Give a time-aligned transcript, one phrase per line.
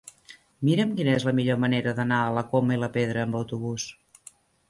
[0.67, 3.87] Mira'm quina és la millor manera d'anar a la Coma i la Pedra amb autobús.